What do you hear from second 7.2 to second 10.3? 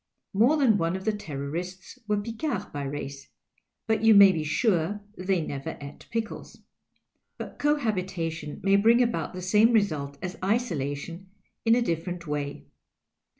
But cohabitation may bring about the same result